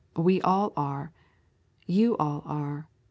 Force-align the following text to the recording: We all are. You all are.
We 0.15 0.41
all 0.41 0.73
are. 0.75 1.11
You 1.85 2.17
all 2.17 2.41
are. 2.47 2.87